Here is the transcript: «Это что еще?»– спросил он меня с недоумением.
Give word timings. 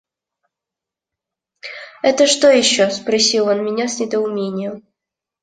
«Это 2.01 2.25
что 2.25 2.49
еще?»– 2.49 2.89
спросил 2.89 3.49
он 3.49 3.63
меня 3.63 3.87
с 3.87 3.99
недоумением. 3.99 4.83